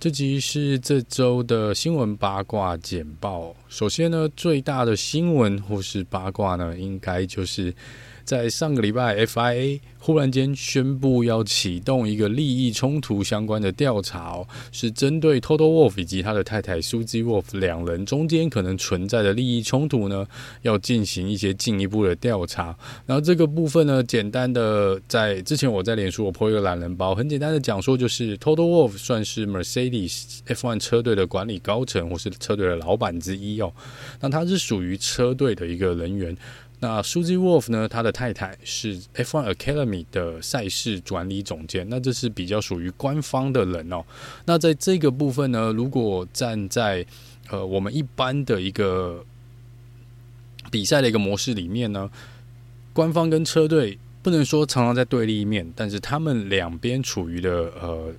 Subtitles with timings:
[0.00, 3.54] 这集是这周的新闻八卦简报。
[3.68, 7.74] 首先呢，最大的新闻或是八卦呢，应该就是。
[8.30, 20.24] 在上个礼拜，FIA 忽然间宣布要启动一个利益冲突相关的调查哦，是针对 Toto Wolf 以及他的太太 Susie Wolff 两人中间可能存在的利益冲突呢，
[20.62, 22.66] 要进行一些进一步的调查。
[23.04, 33.72] 然后这个部分呢，简单的在之前我在脸书我 po 一个懒人包，很简单的讲说，就是 Toto Wolff 算是 Mercedes F1 车队的管理高层或是车队的老板之一哦，
[34.20, 36.36] 那他是属于车队的一个人员。
[36.82, 37.86] 那 Susie Wolf 呢？
[37.86, 44.02] 他的太太是 F1 Academy 的赛事管理总监，那这是比较属于官方的人哦。
[44.46, 47.04] 那在这个部分呢，如果站在
[47.50, 49.22] 呃我们一般的一个
[50.70, 52.10] 比赛的一个模式里面呢，
[52.94, 58.12] 官方跟车队不能说常常在对立面，但是他们两边处于的呃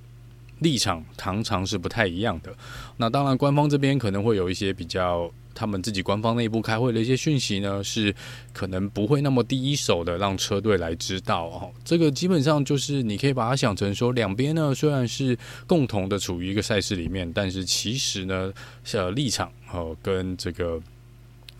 [0.62, 2.54] 立场常常是不太一样的。
[2.96, 5.30] 那当然，官方这边可能会有一些比较。
[5.54, 8.12] 他们自己官方内部开会的一些讯息呢，是
[8.54, 11.70] 可能不会那么第一手的让车队来知道哦。
[11.84, 18.50] 这个基本上就是你可以把它想成说，两边呢虽然是共同的处于一个赛事里面，但是其实呢，
[18.92, 20.80] 呃，立场哦跟这个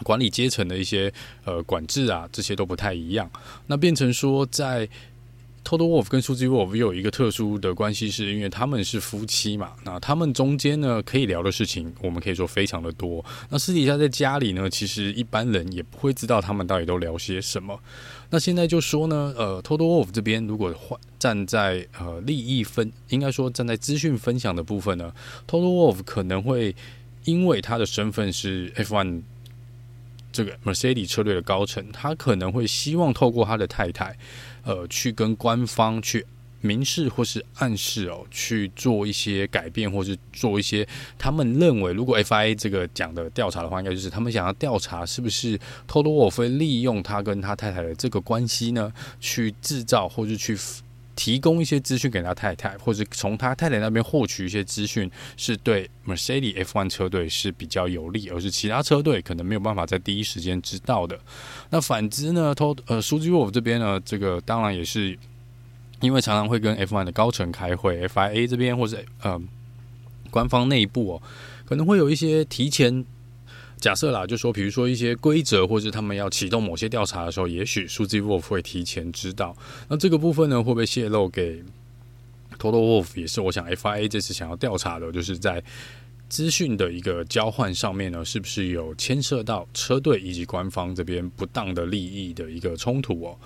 [0.03, 1.13] 管理阶层的一些
[1.45, 3.31] 呃管制啊，这些都不太一样。
[3.67, 4.89] 那变成说在。
[5.65, 9.73] Total Wolf 跟 Susie Wolff 有一个特殊的关系，是因为他们是夫妻嘛。
[9.85, 13.25] 那他们中间呢，可以聊的事情，我们可以说非常的多。
[13.49, 17.79] 那私底下在家里呢，其实一般人也不会知道他们到底都聊些什么。
[18.31, 25.13] 那现在就说呢，呃，Total Wolf 这边如果换站在呃利益分，应该说站在资讯分享的部分呢
[25.47, 26.75] ，Total Wolf 可能会
[27.25, 29.23] 因为他的身份是 F1
[30.33, 34.17] 这个 Mercedes 车队的高层，他可能会希望透过他的太太。
[34.65, 36.25] 呃，去跟官方去
[36.61, 40.87] 明示或是暗示哦，去做一些改变，或是做一些
[41.19, 50.57] 他们认为，如果 FIA 这个讲的调查的话，应该就是他们想要调查是不是 Toto Wolff 会利用他跟他太太的这个关系呢，去制造或是去。
[51.15, 61.19] 提供一些资讯给他太太，或者从他太太那边获取一些资讯，是对 Mercedes F1 车队是比较有利，而是其他车队可能没有办法在第一时间知道的。
[61.71, 65.19] 那反之呢，Toto 呃，Susie Wolff 这边呢，这个当然也是
[66.01, 69.41] 因为常常会跟 F1 的高层开会，FIA 这边或者呃
[70.31, 71.23] 官方内部哦，
[71.65, 73.05] 可能会有一些提前。
[73.83, 79.57] 假设啦，就说比如说一些规则，或者他们要启动某些调查的时候，也许数字 Wolf 会提前知道。
[79.89, 81.61] 那这个部分呢，会不会泄露给
[82.61, 83.21] Total Wolff？
[83.21, 85.61] 也是我想 FIA 这次想要调查的，就是在
[86.29, 93.37] 资讯的一个交换上面呢，是不是有牵涉到车队以及官方这边不当的利益的一个冲突哦？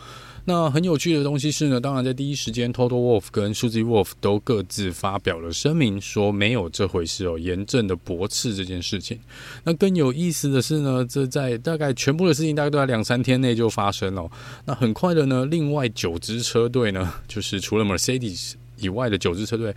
[0.49, 9.19] 那很有趣的东西是呢，当然在第一时间，Total Wolf 跟 Suzy Wolff 都各自发表了声明，说没有这回事哦，严正的驳斥这件事情。
[9.65, 14.31] 那更有意思的是呢，这在大概全部的事情大概都在两三天内就发生了。
[14.65, 19.75] 那很快的呢，另外九支车队呢，就是除了 Mercedes 以外的九支车队。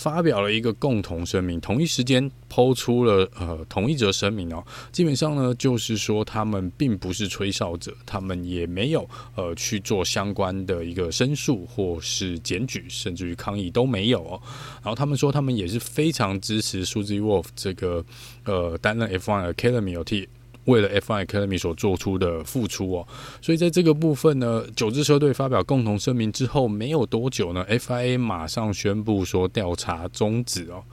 [0.00, 4.64] 发表了一个共同声明，同一时间抛出了呃同一则声明哦。
[4.90, 14.40] 基本上呢，就是说他们并不是吹哨者，他们也没有呃去做相关的一个申诉或是检举，甚至于抗议都没有哦。
[14.82, 18.02] 然后他们说，他们也是非常支持 Susie Wolff 这个
[18.44, 20.26] 呃担任 F1 Academy OT。
[20.66, 23.08] 为了 F1 Academy 所做出的付出哦，
[23.40, 30.84] 所以在这个部分呢，九支车队发表共同声明之后，没有多久呢，FIA 马上宣布说调查终止哦。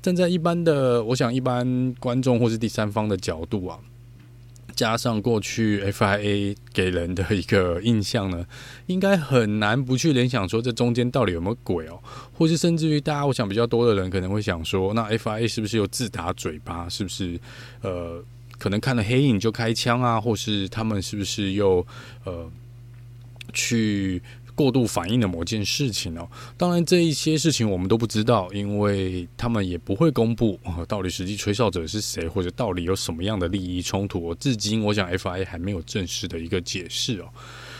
[0.00, 3.78] 站在一般的，我想一般观众或是第三方的角度啊，
[4.74, 8.44] 加上过去 FIA 给人的一个印象呢，
[8.86, 12.00] 应该很难不去联想说这中间到底有没有鬼哦，
[12.32, 16.88] 或是甚至于大家，我想比较多的人可能会想说，那 FIA 是不是又自打嘴巴？
[16.88, 17.38] 是不是
[17.82, 18.24] 呃？
[18.62, 21.84] 可能看了黑影就开枪啊，或是他们是不是又
[22.22, 22.48] 呃
[23.52, 24.22] 去
[24.54, 26.28] 过度反应了某件事情哦。
[26.56, 34.32] 当然，这一些事情我们都不知道，因为他们也不会公布到底实际吹哨者是谁，或者到底有什么样的利益冲突。
[34.36, 37.28] 至今，我想 FIA 还没有正式的一个解释哦。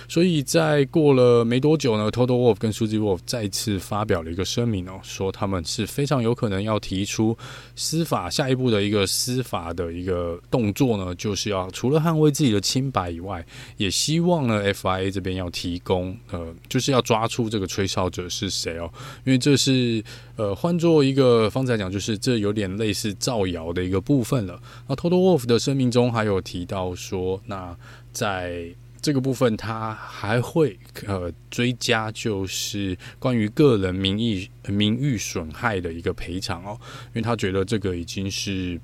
[0.09, 7.37] 所以在过了没多久呢，Total Wolf 跟 Suzy Wolf 再次发表了一个声明哦，说他们是非常有可能要提出
[7.77, 13.45] 司法下一步的一个司法的一个动作呢，就是要除了捍卫自己的清白以外，
[13.77, 18.91] 也希望呢 FIA 这边要提供呃，就是要抓出这个吹哨者是谁哦，
[19.25, 20.03] 因为这是
[20.37, 24.61] 呃换作一个方才讲，就是这有点类似造谣的一个部分了。
[24.87, 27.77] 那 Total Wolf 的声明中还有提到说，那
[28.13, 28.67] 在
[29.03, 38.81] 这个部分，他还会呃追加，就是关于个人名义名誉损害的一个赔偿哦，因为他觉得这个已经是。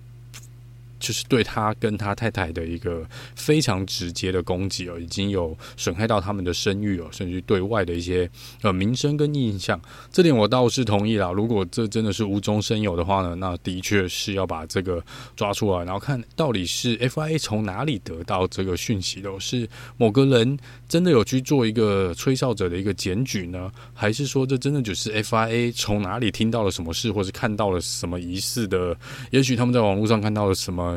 [0.99, 8.29] 就是对他跟他太太的一个非常直接的攻击哦，已经有损害到他们的声誉哦，甚至对外的一些
[8.63, 9.81] 呃名声跟印象。
[10.11, 11.31] 这点我倒是同意啦。
[11.31, 15.03] 如果这真的是无中生有的话呢，那的确是要把这个
[15.37, 19.29] 抓出来，然后看到底是 FIA 从哪里得到这个讯息的？
[19.39, 20.59] 是某个人
[20.89, 28.97] 真的有去做一个吹哨者的一个检举呢，还是说这真的就是 FIA 从哪里听到了什么事，或是看到了什么疑似的？
[29.31, 30.88] 也许他们在网络上看到了什么？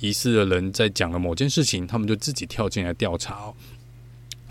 [0.00, 3.54] 疑似的人在讲了某件事情，他们就自己跳进来调查哦。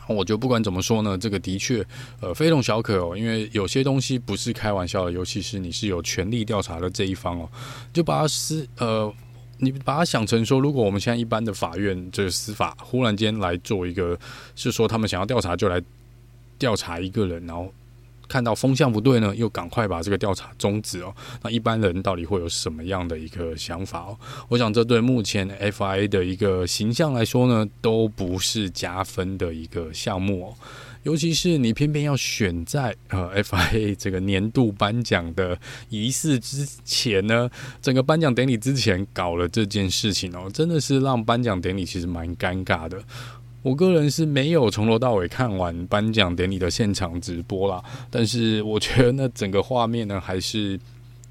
[0.08, 1.86] 我觉得不管怎么说呢，这个的确
[2.20, 7.48] 呃非同小可哦，因为有些东西不是开玩笑的，尤其是你是有权力调查的这一方哦，
[7.94, 9.14] 就把它是呃，
[9.58, 14.18] 你把它想成说，如果我们现在一般的法院这个司法忽然间来做一个，
[14.56, 15.80] 是说他们想要调查就来
[16.58, 17.72] 调查一个人，然后。
[18.30, 21.14] 看到风向不对呢，又赶快把这个调查终止哦。
[21.42, 24.18] 那一般人到底会有什么样的一个想法哦？
[24.48, 30.54] 我想这对目前 FIA 的一个形象来说呢，都不是加分的一个项目哦。
[31.04, 37.50] 尤其是你偏偏要选在呃 FIA 这个年度颁奖的仪式之前呢，
[37.82, 43.02] 整个颁奖典礼之前搞了这件事情哦，真的是让颁奖典礼其实蛮尴尬的。
[43.62, 50.80] 我个人是没有从头到尾看完颁奖典礼的现场直播啦，但是我觉得那整个画面呢，还是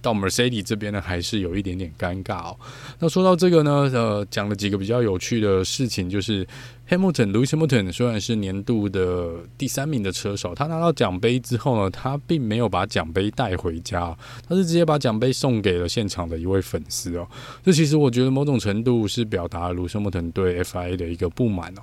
[0.01, 2.57] 到 Mercedes 这边呢，还是有一点点尴尬哦。
[2.99, 6.47] 那说到这个呢，呃，讲了几个比较有趣的事情，就是
[6.89, 14.17] Hamilton Lewis Hamilton 虽然是年度的第三名的车手，他拿到奖杯之后呢，他并没有把奖杯带回家，
[14.49, 17.27] 他是直接把奖杯送给了现场的一位粉丝哦。
[17.65, 21.83] 这其实我觉得某种程度是表达了 Lewis Hamilton 对 FIA 的一个不满哦。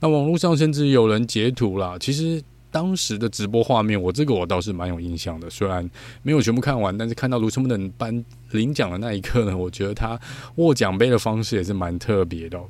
[0.00, 5.48] 那网络上甚至有人截图啦，其实当时的直播画面，我这个我倒是蛮有印象的。
[5.48, 5.88] 虽然
[6.22, 10.20] 没有全部看完，但是看到卢森堡的颁领奖的那一刻呢，我觉得他
[10.56, 12.60] 握奖杯的方式也是蛮特别的。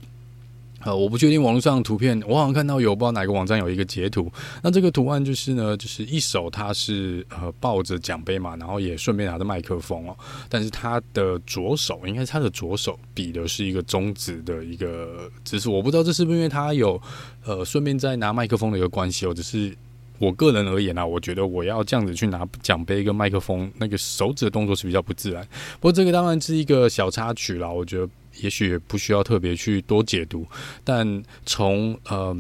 [0.86, 4.30] 呃，我不确定网络上的图片，我好像看到有不知道哪个网站有一个截图。
[4.62, 10.16] 那这个图案就是呢，就是一手他是呃抱着奖杯嘛，然后也顺便拿着麦克风哦。
[10.48, 15.68] 但是他的左手，应该是他的左手比的是一个中指的一个姿势。
[15.68, 17.00] 我不知道这是不是因为他有
[17.44, 19.34] 呃顺便在拿麦克风的一个关系哦。
[19.34, 19.76] 只是
[20.18, 25.42] 我个人而言啊，我觉得我要这样子去拿奖杯跟麦克风，那个手指的动作是比较不自然。
[25.80, 28.08] 不过这个当然是一个小插曲啦，我觉得。
[28.42, 30.46] 也许也不需要特别去多解读，
[30.84, 32.36] 但从呃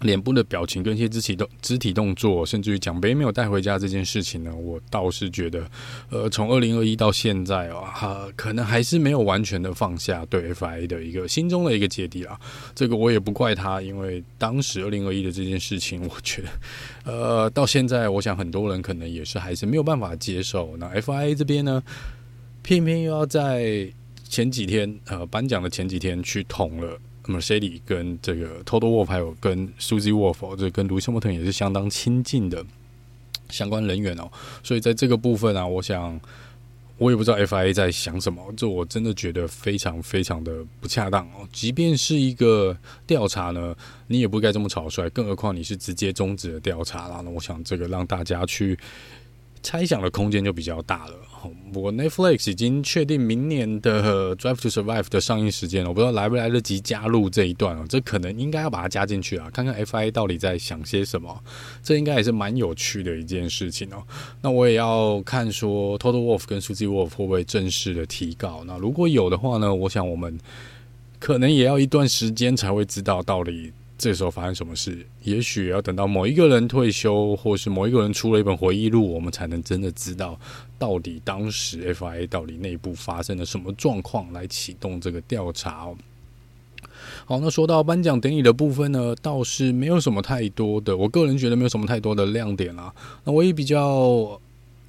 [0.00, 5.68] 脸部的表情跟一些肢体动肢体动作，甚至于奖杯没有带回家这件事情呢，我倒是觉得，
[6.10, 12.38] 呃，从二零二一到现在啊，呃，可能还是没有完全的放下对 FIA 的一个心中的一个芥蒂啊。
[12.74, 16.48] 这个我也不怪他，因为当时二零二一的这件事情，我觉得，
[17.12, 20.76] 呃，到现在，我想很多人可能也是还是没有办法接受。
[20.76, 21.82] 那 FIA 这边呢，
[22.62, 23.90] 偏偏又要在。
[24.28, 32.64] 前几天，呃，颁奖的前几天去捅了 Mercedes 跟这个 Total Wolff 还有跟 Susie Wolff，这跟 Lewis Hamilton 也是相当亲近的
[33.50, 34.30] 相关人员哦。
[34.62, 36.20] 所以在这个部分啊，我想
[36.98, 41.46] 我也不知道 FIA 在想什么，这我真的觉得非常非常的不恰当哦。
[41.52, 47.20] 即便是一个调查呢，你也不该这么草率，更何况你是直接终止的调查啦。
[47.22, 48.78] 那我想这个让大家去
[49.66, 51.14] 猜想的空间就比较大了。
[51.74, 57.84] 我 Netflix 已经确定明年的《Drive to Survive》的上映时间了，我不知道来不来得及加入这一段哦。
[57.88, 61.36] 这可能应该要把它加进去啊，看看 Fi 到底在想些什么。
[61.82, 64.04] 这应该也是蛮有趣的一件事情哦。
[64.40, 68.62] 那我也要看说 Total Wolf 跟 Susie Wolff 会不会正式的提告。
[68.64, 70.38] 那如果有的话呢，我想我们
[71.18, 73.72] 可能也要一段时间才会知道到底。
[73.98, 75.06] 这时候发生什么事？
[75.22, 80.38] 也许要等到某一个人退休，或是某一个人出了一本回忆录，我们才能真的知道
[80.78, 85.96] 到底当时 FIA 到底内部发生了什么状况，来启动这个调查哦。
[87.24, 92.92] 好，那说到颁奖典礼的部分呢，倒是没有什么太多的，我个人觉得没有什么太多的亮点啦。
[93.24, 94.40] 那唯一比较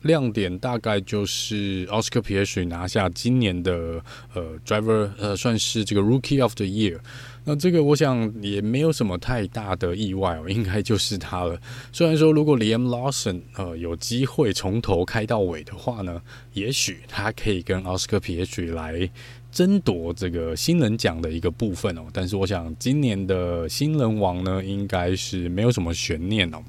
[0.07, 4.01] 亮点，大概就是奥斯卡皮耶许拿下今年的
[4.33, 6.97] 呃 Driver，呃，算是这个 Rookie of the Year。
[7.43, 11.59] 那这个我想也没有什么太大的意外哦， 应该就是他了。
[11.91, 16.21] 虽然说如果 Liam Lawson 呃有机会从头开到尾的话呢，
[16.53, 19.07] 也许他可以跟奥斯卡皮耶许来。
[19.49, 26.61] 争夺这个新人奖的一个部分哦，但是我想今年的新人王呢，应该是没有什么悬念哦。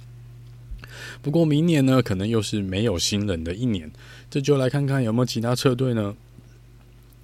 [1.23, 3.91] 不过明年呢，可能又是没有新人的一年，
[4.31, 6.15] 这就来看看有没有其他车队呢，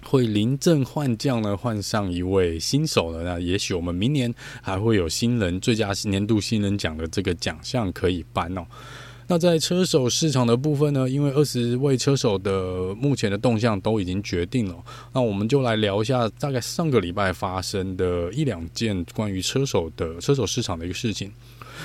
[0.03, 3.23] 会临阵换将呢，换上一位新手呢。
[3.23, 8.65] 那也许我们明年还会有新人最佳年度新人奖的这个奖项可以颁哦。
[9.27, 14.75] 那在车手市场的部分呢，因为二十位车手的目前的动向都已经决定了，
[15.13, 21.31] 那我们就来聊一下大概上个礼拜发生的一两件关于车手的车手市场的一个事情。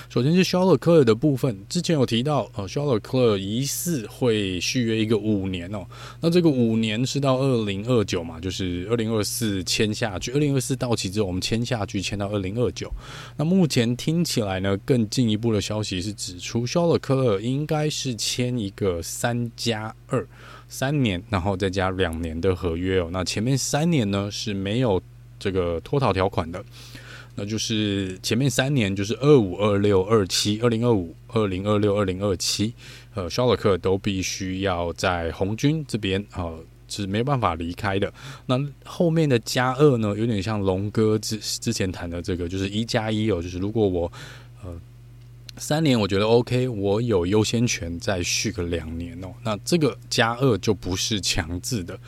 [0.09, 5.85] 首先是肖勒克尔的部分，之前有提到，呃，肖勒克尔疑似会续约一个五年哦。
[6.21, 12.93] 那这个五年是到二零二九嘛，就是二零二四签下去，二零二四到期之后我们签下去，签到二零二九。
[13.37, 20.27] 那目前听起来呢，更进一步的消息是指出，肖勒克尔应该是签一个三加二
[20.69, 23.09] 三年，然后再加两年的合约哦。
[23.13, 25.01] 那前面三年呢是没有
[25.39, 26.65] 这个脱逃条款的。
[27.41, 32.75] 那就是前面三年就是二五、二六、二七，二零二五、二零二六、二零二七，
[33.15, 38.13] 呃，肖勒克都必须要在红军这边呃，是没办法离开的。
[38.45, 44.13] 那后面的加二呢，有点像龙哥之之前谈的这个，就是一加一哦，就是如果我
[44.63, 44.79] 呃。
[45.57, 49.29] 三年我觉得 OK，我有优先权再续个两年哦。
[49.43, 51.99] 那这个加二就不是强制的，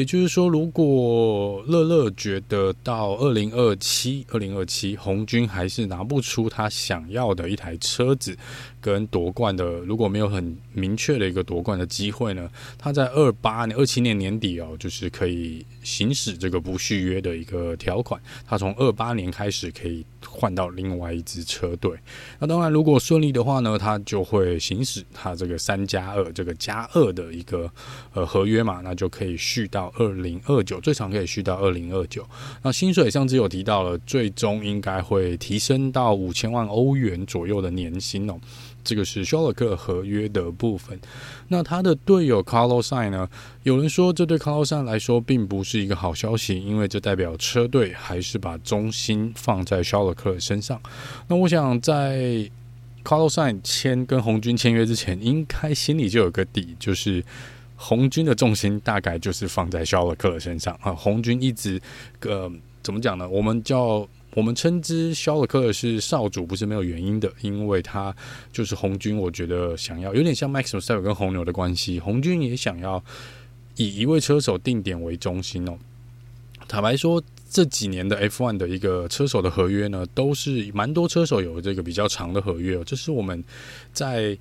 [0.00, 8.34] 也就是说，如果乐乐觉得到二零二七、二零二七红军还是拿不出他想要的一台车子
[8.80, 18.18] 跟夺冠的，如果没有很明确的一个夺冠的机会呢，他在二八年、二七年年底哦，就是可以行使这个不续约的一个条款。
[18.46, 21.94] 他从二八年开始可以换到另外一支车队。
[22.38, 27.70] 那当然，如果顺利的话呢，他就会行使他这个三加二这个加二的一个
[28.14, 32.26] 呃合约嘛，那就可以续到二零二九，最长可以续到二零二九。
[32.62, 38.38] 那薪水上次有提到了，最终应该会提升到五千万欧元左右的年薪哦。
[38.82, 40.98] 这个是肖勒克合约的部分。
[41.48, 43.28] 那他的队友 Carlos s i n 呢？
[43.62, 50.80] 有人说这对 Carlos s i n 来说并不是一个好消息，因为这代表车队还是把重心放在肖勒克身上。
[51.28, 52.50] 那我想在
[53.04, 57.22] Carlos s i n 签跟红军签约之前，应该心里就有个底，就是
[57.82, 60.92] 红军的重心大概就是放在肖勒克身上啊。
[60.92, 61.80] 红军一直
[62.20, 62.50] 呃
[62.82, 63.28] 怎么讲呢？
[63.28, 64.06] 我们叫。
[64.36, 68.14] 我们称之肖勒克是少主，不是没有原因的，因为他
[68.52, 69.18] 就是红军。
[69.18, 73.02] 我觉得想要有点像 Max Verstappen 跟红牛的关系，红军也想要
[73.74, 75.76] 以一位车手定点为中心哦。
[76.68, 77.20] 坦白说，
[77.50, 82.84] 这几年的 F1 的一个车手的合约呢，都是蛮多车手有这个比较长的合约哦。
[82.86, 83.42] 这是我们
[83.92, 84.38] 在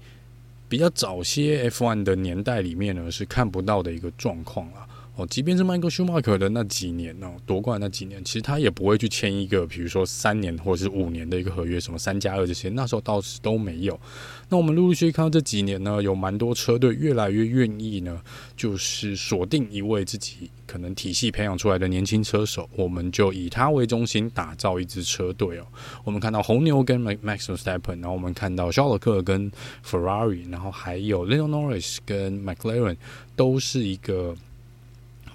[0.70, 4.88] 比较早些 F1 的年代里面呢，是看不到的一个状况了。
[5.20, 14.00] 哦，即便是迈克舒马可的那几年哦，夺冠那几年，其实他也不会去签一个，比如说三年或者是五年的一个合约，什么三加二这些，那时候倒是都没有。
[14.48, 18.22] 那我们陆陆续续看到这几年呢，有蛮多车队越来越愿意呢，
[18.56, 25.68] 就是锁定一位自己可能体系培养出来的年轻车手，我们就以他为中心打造一支车队哦。
[26.06, 27.18] 我们看到红牛跟 Max
[27.50, 29.52] v e s t e p p e n 然后我们看到肖勒克跟
[29.86, 32.96] Ferrari，然后还有 Lando Norris 跟 McLaren，
[33.36, 34.34] 都是一个。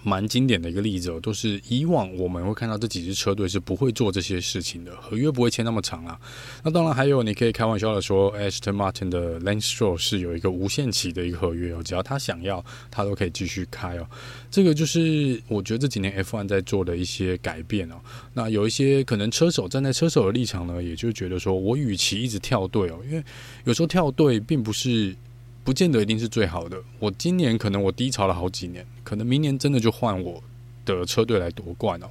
[0.05, 6.21] 蛮经典的一个例子哦，都是以往我们会看到这几支车队是不会做这些事情的，合约不会签那么长啊。
[6.63, 14.07] 那当然还有，你可以开玩笑的说，Aston Martin 的 Lance Stroll 是有一个无限期的一个合约哦，只要他想要，他都可以继续开哦。
[14.51, 17.97] 这个就是我觉得这几年 F1 在做的一些改变哦。
[18.35, 23.25] 那有一些可能车手站在车手的立场呢，也就觉得说我与其一直跳队哦，因为
[23.65, 25.17] 有时候跳队并不是。
[25.65, 26.79] 不见得一定是最好的。
[27.01, 30.41] 我今年可能我低潮了好几年，可能明年真的就换我
[30.85, 32.07] 的车队来夺冠哦。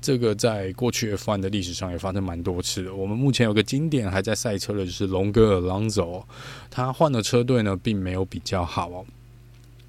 [0.00, 2.94] 这个在过去 F1 的历史上也发生蛮多次的。
[2.94, 6.22] 我们目前有个经典还在赛车的就是龙哥 Alonso，
[6.70, 9.06] 他换了车队呢并没有比较好哦。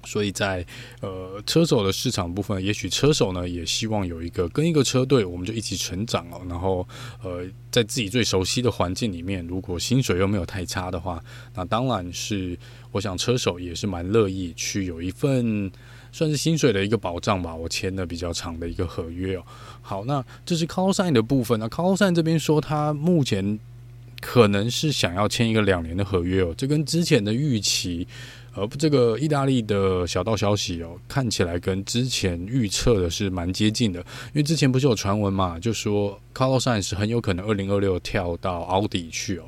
[0.04, 0.64] 所以在
[1.00, 6.40] 呃车手的市场部分，也许车手呢也希望有一个跟一个车队，我们就一起成长哦。
[6.48, 6.86] 然后
[7.22, 11.22] 呃，在自己最熟悉的环境里面，如果薪水又没有太差的话，
[11.54, 12.58] 那当然是
[12.92, 15.70] 我想车手也是蛮乐意去有一份
[16.10, 17.54] 算是薪水的一个保障吧。
[17.54, 19.44] 我签了比较长的一个合约哦。
[19.82, 21.60] 好，那这是 Cosine 的部分。
[21.60, 23.58] 那 Carlos Sainz 这边说他目前
[24.20, 28.08] 可能是想要签一个两年的合约哦，这跟之前的预期。
[28.54, 34.00] 而这个意大利的小道消息哦，看起来跟之前预测的是蛮接近的。
[34.00, 39.44] 因为之前不是有传闻嘛，就说 Carlo San 是很有可能二零二六跳到奥迪去哦。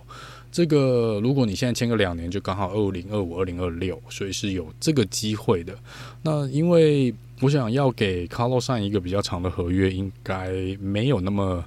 [0.53, 5.75] 这个如果你现在签个两年，就刚好二零二五、二零二六，所以是有这个机会的。
[6.23, 11.65] 那因为我想要给 Carlo San 一个比较长的合约，应该没有那么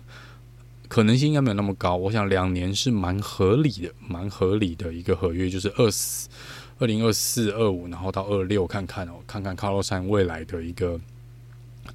[0.88, 1.96] 可能性，应该没有那么高。
[1.96, 6.30] 我想两年是蛮合理的，蛮合理的一个合约，就是二四。
[6.78, 11.00] 二零二四、二五，然后到二六，看看哦，看看卡洛山未来的一个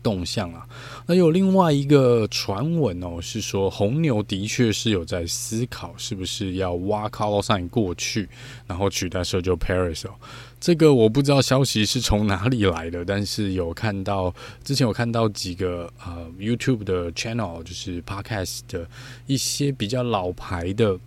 [0.03, 0.67] 动向啊。
[1.07, 8.27] 那有另外一个传闻哦，是说红牛的确是有在思考，是不是要挖卡洛山过去，
[8.67, 10.13] 然后取代 Sergio Paris 哦。
[10.59, 18.87] 这个我不知道消息是从哪里来的，但是有看到之前有看到几个呃 YouTube 的 channel，就是 Podcast 的
[19.27, 20.99] 一些比较老牌的。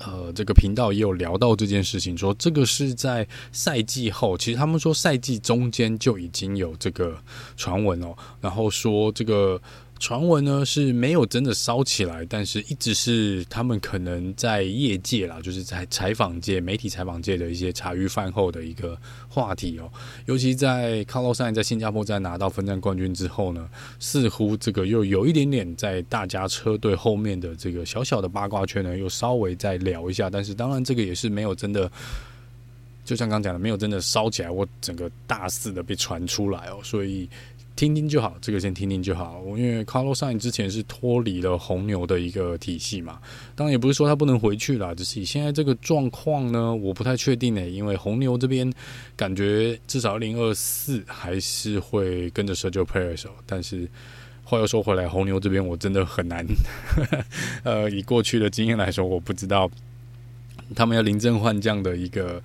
[0.00, 7.16] 呃，这个频道也有聊到这件事情，说这个是在赛季后，其实他们说赛季中间就已经有这个
[7.56, 9.60] 传闻哦，然后说这个。
[10.00, 19.92] 传闻呢是没有真的烧起来，但是一直是他们可能在业界啦，就是在采访界、媒体采访界的一些茶余饭后的一个话题哦。
[20.24, 30.30] 尤其在卡洛赛在新加坡站拿到分站冠军之后呢，似乎这个又有一点点在大家车队后面的这个小小的八卦圈呢，又稍微再聊一下。
[30.30, 31.92] 但是当然这个也是没有真的，
[33.04, 37.28] 就像刚讲的，没有真的烧起来，我整个大肆的被传出来哦，所以。
[37.80, 39.42] 听听就好，这个先听听就好。
[39.56, 43.18] 因为 Carlos 阿里之前是脱离了红牛的一个体系嘛，
[43.56, 47.70] 当然也不是说他不能回去啦，只是以现在这个状况呢，我不太确定诶。
[47.70, 48.70] 因为红牛这边
[49.16, 53.88] 感觉至少二零二四还是会跟着 Sergio Perez，但是
[54.44, 56.46] 话又说回来，红牛这边我真的很难，
[57.64, 59.70] 呃，以过去的经验来说，我不知道
[60.76, 62.42] 他们要临阵换将的一个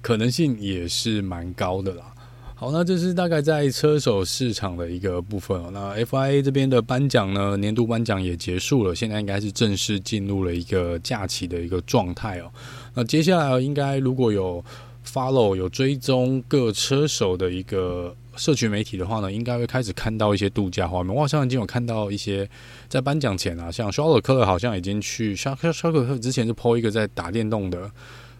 [0.00, 2.13] 可能性也是蛮高的啦。
[2.56, 5.70] 好，那这是大概在车手市场的一个部分哦。
[5.72, 12.50] 那 FIA 这边的颁奖呢，年度颁奖也结束了，现在应该是正式进入了一个假期的一个状态哦。
[12.94, 14.64] 那接下来应该如果有
[15.04, 21.12] follow 有追踪各车手的一个社群媒体的话呢，应该会开始看到一些度假画面。
[21.12, 22.48] 我好像已经有看到一些
[22.88, 27.90] 在颁奖前啊，像肖尔克好像已经去肖肖肖尔克之前是 po 一个在打电动的，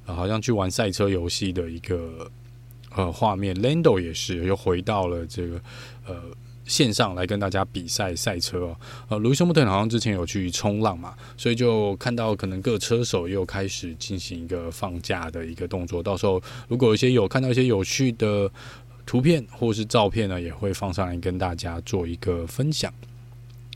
[0.05, 2.31] 好像去玩赛车游戏的一个。
[2.97, 5.61] 呃，画面，Lando 也是又回到了这个
[6.07, 6.15] 呃
[6.65, 8.75] 线上来跟大家比赛赛车。
[9.09, 16.03] 呃，Lewis Hamilton 好像之前有去冲浪嘛，所以就看到可能各车手又开始进行一个放假的一个动作。
[16.03, 18.51] 到时候如果一些有看到一些有趣的
[19.05, 22.93] 图片或是照片呢，也会放上来跟大家做一个分享。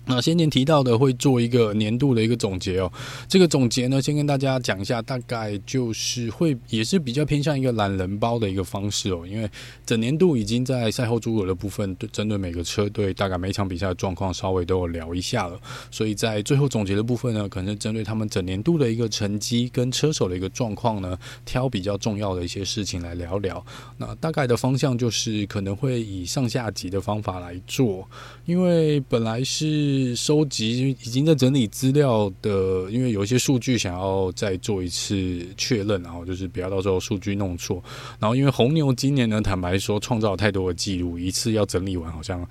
[0.09, 2.91] 那先前提到的会做一个年度的一个总结哦，
[3.29, 9.47] 这个总结呢，先跟大家讲一下，大概就是会也是比较偏向一个懒人包的一个方式哦，因为
[9.85, 23.63] 整年度已经在赛后诸葛的部分，对针对每个车队大概每场比赛的状况稍微都有聊一下了，所以在最后总结的部分呢，可能是针对他们整年度的一个成绩跟车手的一个状况呢，挑比较重要的一些事情来聊聊。
[23.99, 28.09] 那大概的方向就是可能会以上下级的方法来做，
[28.47, 29.98] 因为本来是。
[29.99, 37.83] 是收集已经在整理资料的，因为有一些数据想要再做一次确认，然后就是不要到时候数据弄错。
[38.19, 42.47] 然后因为红牛今年呢，坦白说创造了太多的记录，一次要整理完，好像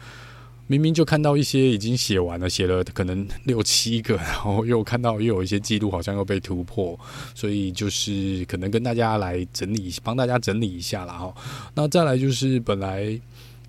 [0.68, 7.00] 明明就看到一些已经写完了，写了可能六七个，然后又看到又有一些记录好像又被突破，
[7.34, 11.34] 所以就是可能跟大家来整理，帮大家整理一下了哈。
[11.74, 13.20] 那再来就是本来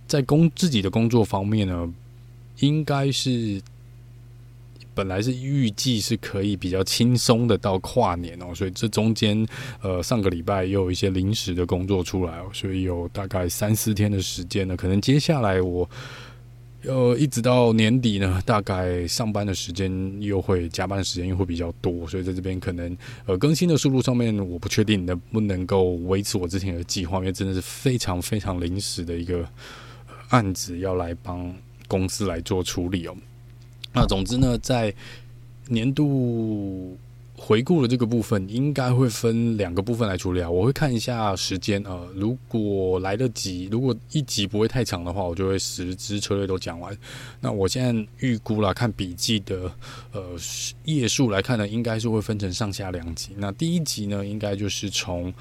[0.06, 1.92] 在工自己的工作方面呢。
[2.60, 3.60] 应该是
[4.94, 9.46] 本来是预计是可以比较轻松的到跨年哦，所以这中间
[9.80, 15.88] 呃上个礼拜又有一些临时的工作出来哦，所以有大概三四天的时间呢，可能接下来我
[16.82, 29.48] 呃一直到年底呢，大概上班的时间又会加班的时间又会比较多，所以在这边可能呃更新的速度上面我不确定能不能够维持我之前的计划，因为真的是非常非常临时的一个
[30.30, 31.54] 案子要来帮。
[31.88, 33.16] 公司来做处理哦。
[33.92, 34.94] 那总之呢，在
[35.66, 36.96] 年度
[37.34, 40.50] 回顾的这个部分应该会分两个部分来处理啊。
[40.50, 46.96] 我会看一下时间，呃，如果来得及，如果一集不会太长的话，我就会十支车队都讲完。
[47.40, 49.70] 那我现在预估了，看笔记的
[50.12, 50.22] 呃
[50.84, 53.30] 页数来看呢，应该是会分成上下两集。
[53.36, 55.32] 那第一集呢，应该就是从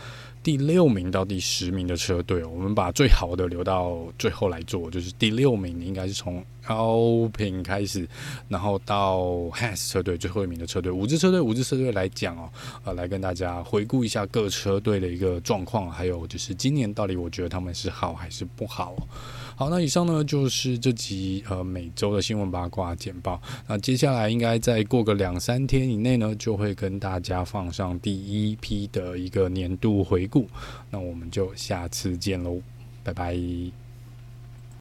[0.47, 8.07] 第六名到第十名的车队，我们把最好的留到最后来做，就是第六名应该是从 Alpine 开始，
[8.47, 12.49] 然后到 Haas 车队最后一名的车队，五支车队五支车队来讲哦，
[12.86, 18.95] 呃，来跟大家回顾一下各车队的一个状况，还有就是今年到底我觉得他们是好还是不好。
[19.60, 23.41] 好，那以上呢就是这集呃每周的新闻八卦简报。
[23.67, 30.48] 那接下来应该再过个两三天以内呢，就会跟大家放上第一批的一个年度回顾。
[30.91, 32.62] 那我们就下次见喽，
[33.04, 33.36] 拜拜。